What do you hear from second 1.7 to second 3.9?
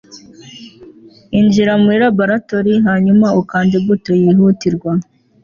muri laboratoire hanyuma ukande